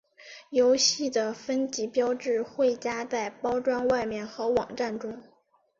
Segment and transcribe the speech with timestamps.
[0.49, 5.21] 游戏的分级标志会加在包装外面和网站中。